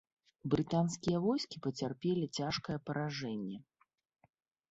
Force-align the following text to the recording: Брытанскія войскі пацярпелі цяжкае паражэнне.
Брытанскія 0.51 1.17
войскі 1.25 1.57
пацярпелі 1.65 2.25
цяжкае 2.37 2.77
паражэнне. 2.87 3.57